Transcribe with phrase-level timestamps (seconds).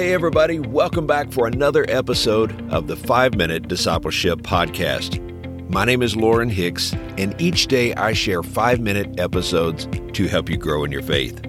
[0.00, 5.20] Hey, everybody, welcome back for another episode of the 5 Minute Discipleship Podcast.
[5.68, 10.48] My name is Lauren Hicks, and each day I share 5 minute episodes to help
[10.48, 11.42] you grow in your faith.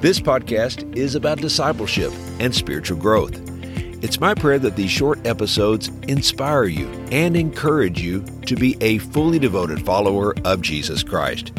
[0.00, 2.10] This podcast is about discipleship
[2.40, 3.38] and spiritual growth.
[4.02, 8.96] It's my prayer that these short episodes inspire you and encourage you to be a
[8.96, 11.52] fully devoted follower of Jesus Christ.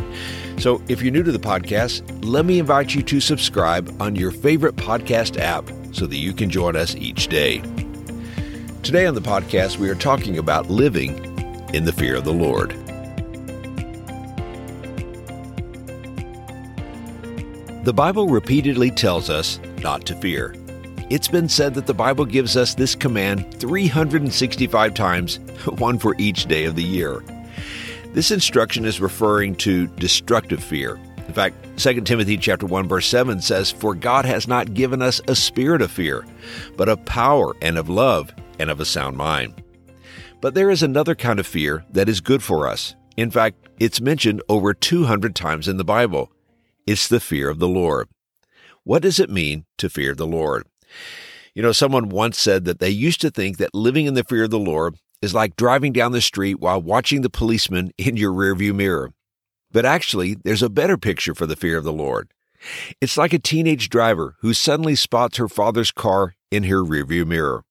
[0.58, 4.32] So, if you're new to the podcast, let me invite you to subscribe on your
[4.32, 7.60] favorite podcast app so that you can join us each day.
[8.84, 11.18] Today on the podcast, we are talking about living
[11.74, 12.72] in the fear of the Lord.
[17.86, 20.54] The Bible repeatedly tells us not to fear.
[21.10, 25.40] It's been said that the Bible gives us this command 365 times,
[25.78, 27.24] one for each day of the year.
[28.14, 31.00] This instruction is referring to destructive fear.
[31.36, 35.36] Fact, 2 Timothy chapter 1 verse 7 says, "For God has not given us a
[35.36, 36.26] spirit of fear,
[36.78, 39.62] but of power and of love and of a sound mind."
[40.40, 42.96] But there is another kind of fear that is good for us.
[43.18, 46.32] In fact, it's mentioned over 200 times in the Bible.
[46.88, 48.08] It's the fear of the Lord.
[48.86, 50.64] What does it mean to fear the Lord?
[51.54, 54.46] You know, someone once said that they used to think that living in the fear
[54.46, 58.32] of the Lord is like driving down the street while watching the policeman in your
[58.32, 59.12] rearview mirror.
[59.76, 62.30] But actually, there's a better picture for the fear of the Lord.
[63.02, 67.66] It's like a teenage driver who suddenly spots her father's car in her rearview mirror.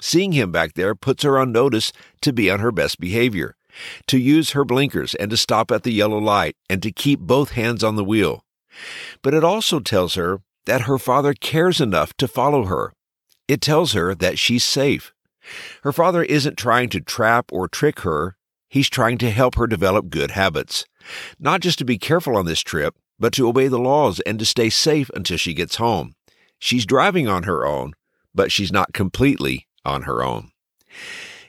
[0.00, 3.54] Seeing him back there puts her on notice to be on her best behavior,
[4.08, 7.52] to use her blinkers and to stop at the yellow light and to keep both
[7.52, 8.44] hands on the wheel.
[9.22, 12.92] But it also tells her that her father cares enough to follow her.
[13.46, 15.14] It tells her that she's safe.
[15.84, 18.35] Her father isn't trying to trap or trick her.
[18.68, 20.84] He's trying to help her develop good habits.
[21.38, 24.44] Not just to be careful on this trip, but to obey the laws and to
[24.44, 26.14] stay safe until she gets home.
[26.58, 27.92] She's driving on her own,
[28.34, 30.50] but she's not completely on her own.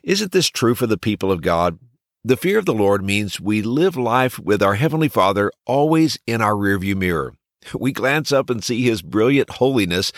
[0.03, 1.80] Isn't this true for the people of God?
[2.24, 6.42] The fear of the Lord means we live life with our Heavenly Father always in
[6.42, 7.34] our rearview mirror.
[7.74, 10.12] We glance up and see His brilliant holiness,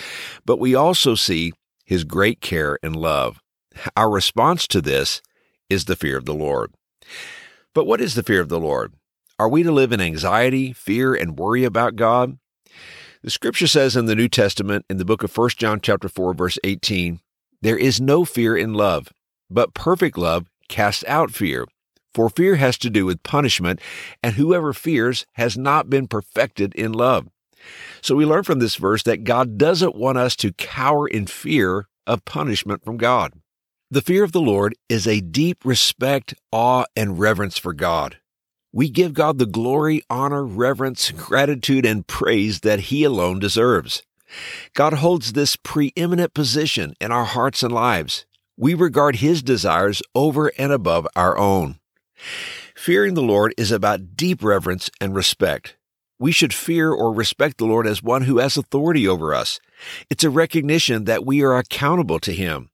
[0.46, 1.54] but we also see
[1.86, 3.40] His great care and love.
[3.96, 5.22] Our response to this
[5.70, 6.74] is the fear of the Lord.
[7.74, 8.94] But what is the fear of the Lord?
[9.38, 12.38] Are we to live in anxiety, fear, and worry about God?
[13.24, 16.34] The scripture says in the New Testament in the book of 1 John chapter 4
[16.34, 17.20] verse 18,
[17.62, 19.12] there is no fear in love,
[19.50, 21.66] but perfect love casts out fear.
[22.14, 23.82] For fear has to do with punishment,
[24.24, 27.28] and whoever fears has not been perfected in love.
[28.02, 31.88] So we learn from this verse that God doesn't want us to cower in fear
[32.08, 33.34] of punishment from God.
[33.92, 38.18] The fear of the Lord is a deep respect, awe, and reverence for God.
[38.72, 44.04] We give God the glory, honor, reverence, gratitude, and praise that He alone deserves.
[44.76, 48.28] God holds this preeminent position in our hearts and lives.
[48.56, 51.80] We regard His desires over and above our own.
[52.76, 55.78] Fearing the Lord is about deep reverence and respect.
[56.20, 59.60] We should fear or respect the Lord as one who has authority over us.
[60.12, 62.70] It's a recognition that we are accountable to Him.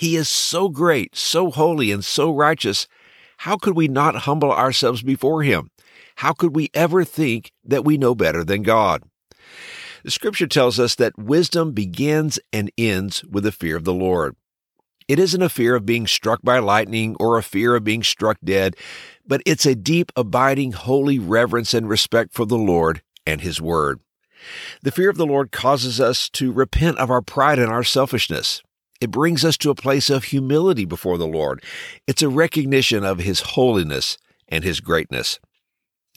[0.00, 2.88] He is so great, so holy, and so righteous.
[3.36, 5.70] How could we not humble ourselves before Him?
[6.16, 9.02] How could we ever think that we know better than God?
[10.02, 14.36] The scripture tells us that wisdom begins and ends with the fear of the Lord.
[15.06, 18.38] It isn't a fear of being struck by lightning or a fear of being struck
[18.42, 18.76] dead,
[19.26, 24.00] but it's a deep, abiding, holy reverence and respect for the Lord and His Word.
[24.80, 28.62] The fear of the Lord causes us to repent of our pride and our selfishness.
[29.00, 31.62] It brings us to a place of humility before the Lord.
[32.06, 34.18] It's a recognition of His holiness
[34.48, 35.38] and His greatness.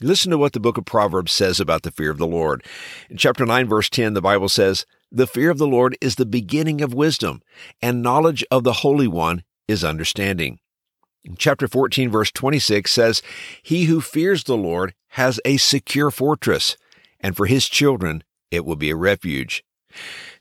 [0.00, 2.64] Listen to what the book of Proverbs says about the fear of the Lord.
[3.08, 6.26] In chapter 9, verse 10, the Bible says, The fear of the Lord is the
[6.26, 7.42] beginning of wisdom,
[7.80, 10.58] and knowledge of the Holy One is understanding.
[11.24, 13.22] In chapter 14, verse 26 says,
[13.62, 16.76] He who fears the Lord has a secure fortress,
[17.20, 19.64] and for his children it will be a refuge.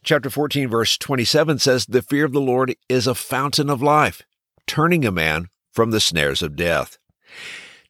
[0.04, 4.24] Chapter 14, verse 27 says, The fear of the Lord is a fountain of life,
[4.68, 6.98] turning a man from the snares of death.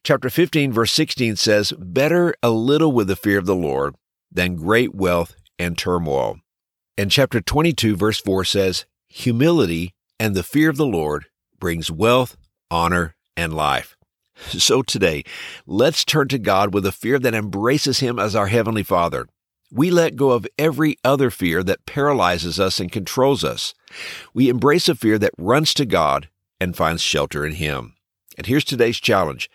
[0.04, 3.96] Chapter 15, verse 16 says, Better a little with the fear of the Lord
[4.30, 6.38] than great wealth and turmoil.
[6.96, 11.26] And chapter 22, verse 4 says, Humility and the fear of the Lord
[11.58, 12.36] brings wealth,
[12.70, 13.96] honor, and life.
[14.36, 15.24] So today,
[15.66, 19.26] let's turn to God with a fear that embraces Him as our Heavenly Father.
[19.70, 23.74] We let go of every other fear that paralyzes us and controls us.
[24.32, 26.28] We embrace a fear that runs to God
[26.60, 27.94] and finds shelter in Him.
[28.36, 29.50] And here's today's challenge.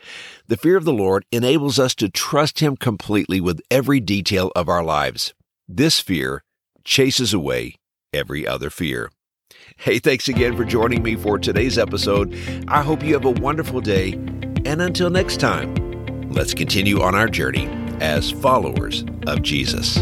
[0.47, 4.69] The fear of the Lord enables us to trust Him completely with every detail of
[4.69, 5.33] our lives.
[5.67, 6.43] This fear
[6.83, 7.75] chases away
[8.13, 9.11] every other fear.
[9.77, 12.35] Hey, thanks again for joining me for today's episode.
[12.67, 14.13] I hope you have a wonderful day.
[14.65, 15.75] And until next time,
[16.29, 19.97] let's continue on our journey as followers of Jesus.